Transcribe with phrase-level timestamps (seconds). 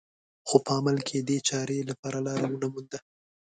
[0.47, 2.99] خو په عمل کې دې چارې لپاره لاره ونه مونده